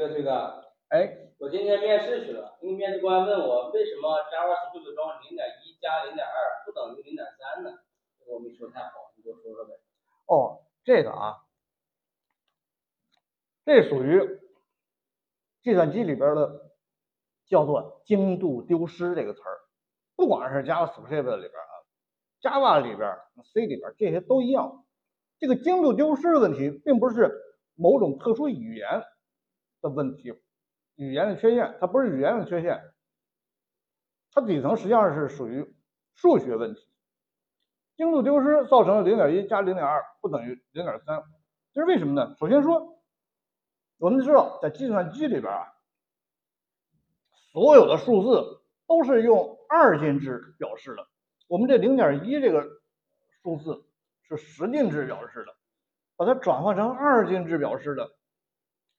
[0.00, 7.70] 这个崔哥，哎，我今天面试去了，那个面试官问我为什么 Java 十六的装零点一加零点二不等于零点三呢？
[8.18, 9.74] 这个我没说太好，你给我说说呗。
[10.26, 11.36] 哦，这个啊，
[13.66, 14.40] 这属于
[15.60, 16.70] 计算机里边的
[17.46, 19.60] 叫做精度丢失这个词儿，
[20.16, 21.72] 不管是 JavaScript 里边啊
[22.40, 23.18] ，Java 里边、
[23.52, 24.82] C 里边这些都一样。
[25.38, 27.30] 这个精度丢失的问题，并不是
[27.74, 29.04] 某种特殊语言
[29.80, 30.32] 的问题，
[30.96, 32.82] 语言的缺陷，它不是语言的缺陷，
[34.32, 35.74] 它底层实际上是属于
[36.14, 36.88] 数学问题。
[37.96, 41.22] 精度丢失造成了零点一加零点二不等于零点三，
[41.72, 42.34] 这是为什么呢？
[42.38, 43.02] 首先说，
[43.98, 45.66] 我们知道在计算机里边啊，
[47.52, 51.06] 所有的数字都是用二进制表示的，
[51.46, 52.66] 我们这零点一这个
[53.42, 53.84] 数字
[54.22, 55.54] 是十进制表示的，
[56.16, 58.10] 把它转换成二进制表示的，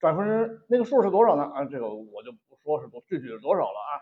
[0.00, 1.44] 转换成那个数是多少呢？
[1.44, 3.92] 啊，这个我就不说是多具体是多少了啊，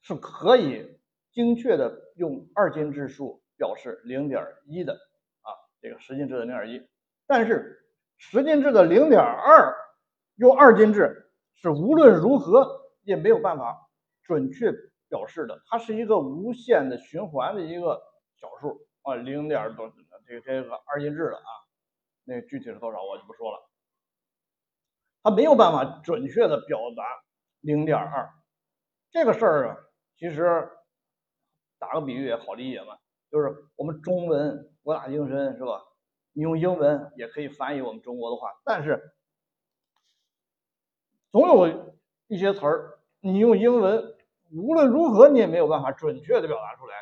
[0.00, 0.98] 是可以
[1.32, 6.88] 精确的用二进制数表示零点一的啊，这个十进制的零点一，
[7.26, 7.84] 但是
[8.16, 9.74] 十进制的零点二
[10.36, 13.90] 用二进制是无论如何也没有办法
[14.22, 14.72] 准确
[15.08, 18.00] 表示的，它是一个无限的循环的一个。
[18.34, 19.88] 小数啊，零点多，
[20.26, 21.50] 这个这个二进制的啊，
[22.24, 23.68] 那具体是多少我就不说了。
[25.22, 27.04] 他没有办法准确的表达
[27.60, 28.30] 零点二
[29.10, 29.76] 这个事儿啊，
[30.16, 30.70] 其实
[31.78, 32.98] 打个比喻也好理解嘛，
[33.30, 35.82] 就是我们中文博大精深是吧？
[36.32, 39.14] 你用英文也可以翻译我们中国的话，但是
[41.30, 41.94] 总有
[42.26, 44.16] 一些词儿你用英文
[44.50, 46.94] 无论如何你也没有办法准确的表达出来，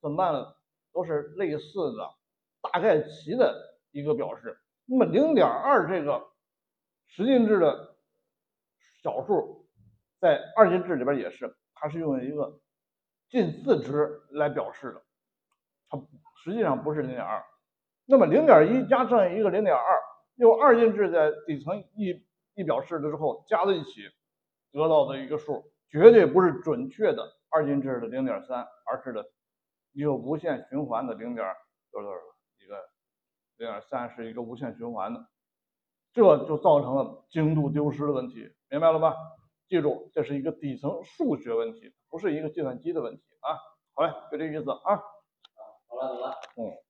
[0.00, 0.54] 怎么办呢？
[0.92, 2.14] 都是类似的
[2.60, 4.58] 大概齐的一个表示。
[4.86, 6.26] 那么零点二这个
[7.06, 7.96] 十进制的
[9.02, 9.66] 小数，
[10.20, 12.60] 在二进制里边也是，它是用一个
[13.30, 15.02] 近似值来表示的，
[15.88, 15.98] 它
[16.42, 17.42] 实际上不是零点二。
[18.04, 20.00] 那么零点一加上一个零点二，
[20.34, 24.02] 用二进制在底层一一表示了之后，加在一起
[24.72, 29.24] 得到的一个数，绝对不是准确的二进制的零点三，而是的。
[29.92, 31.46] 一个无限循环的零点
[31.92, 32.20] 多少多少，
[32.58, 32.74] 一个
[33.56, 35.26] 零点三是一个无限循环的，
[36.12, 39.14] 这就造成了精度丢失的问题，明白了吧？
[39.66, 43.56] 记住，这是一个底层数学问题，不是一个计算机的问题啊。
[43.94, 45.02] 好嘞，就这意思啊。
[45.88, 46.30] 好了，走了。
[46.56, 46.83] 嗯。